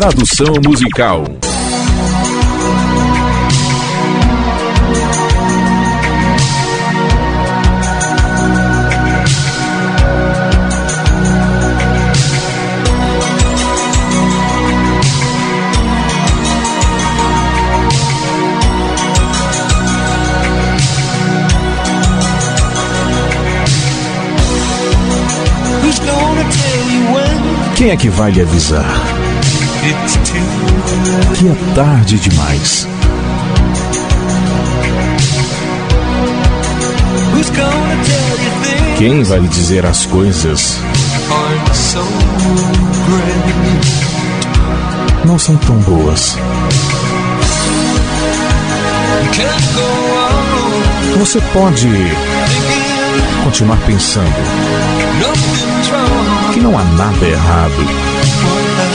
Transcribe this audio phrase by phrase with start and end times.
[0.00, 1.24] Tradução musical.
[27.74, 29.17] Quem é que vai lhe avisar?
[31.34, 32.88] Que é tarde demais.
[38.96, 40.78] Quem vai lhe dizer as coisas?
[45.24, 46.36] Não são tão boas.
[51.18, 51.88] Você pode
[53.44, 54.34] continuar pensando
[56.52, 58.87] que não há nada errado.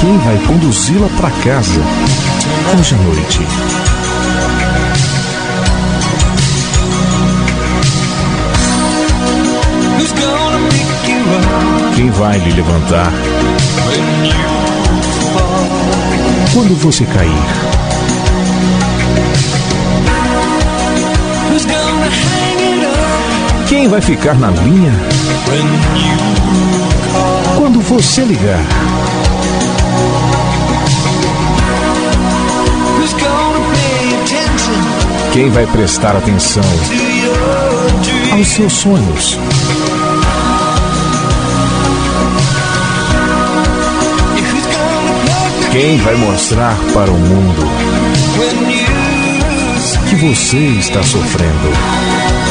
[0.00, 1.80] Quem vai conduzi-la para casa
[2.78, 3.40] hoje à noite?
[11.94, 13.12] Quem vai lhe levantar
[16.52, 17.76] quando você cair?
[23.68, 24.92] Quem vai ficar na linha
[27.56, 28.64] quando você ligar?
[35.36, 36.62] Quem vai prestar atenção
[38.32, 39.38] aos seus sonhos?
[45.70, 47.66] Quem vai mostrar para o mundo
[50.08, 52.45] que você está sofrendo?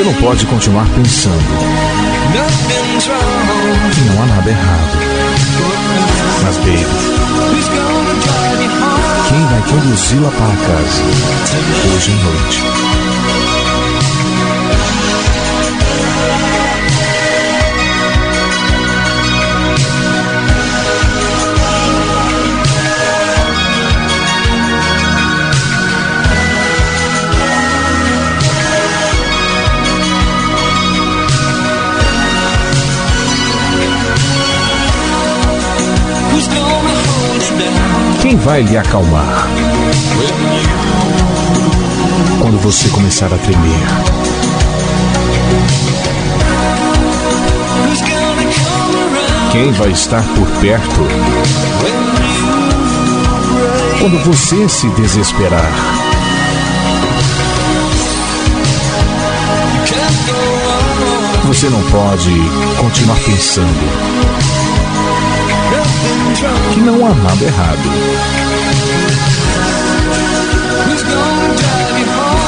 [0.00, 1.44] Você não pode continuar pensando
[3.92, 4.98] que não há nada errado.
[6.42, 6.86] Mas, baby,
[9.28, 11.02] quem vai conduzi-la para casa
[11.94, 13.39] hoje à noite?
[38.20, 39.46] Quem vai lhe acalmar?
[42.40, 43.80] Quando você começar a tremer.
[49.52, 51.00] Quem vai estar por perto?
[53.98, 55.70] Quando você se desesperar.
[61.44, 62.32] Você não pode
[62.78, 64.59] continuar pensando
[66.72, 67.78] que não há nada errado.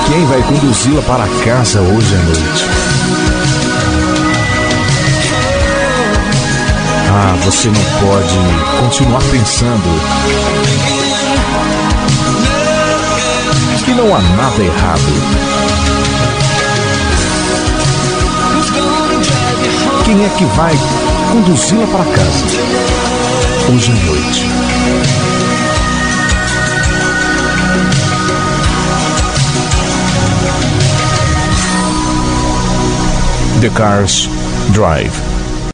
[0.06, 2.66] Quem vai conduzi-la para casa hoje à noite?
[7.10, 8.38] Ah, você não pode
[8.80, 10.00] continuar pensando
[13.84, 15.02] que não há nada errado.
[20.04, 20.74] Quem é que vai
[21.30, 23.01] conduzi-la para casa?
[23.74, 24.44] Hoje à noite.
[33.60, 34.28] The Cars
[34.72, 35.31] Drive.